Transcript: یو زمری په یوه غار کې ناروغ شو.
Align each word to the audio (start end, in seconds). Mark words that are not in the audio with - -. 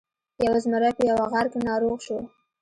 یو 0.45 0.53
زمری 0.63 0.91
په 0.97 1.03
یوه 1.09 1.25
غار 1.31 1.45
کې 1.51 1.59
ناروغ 1.69 1.97
شو. 2.05 2.17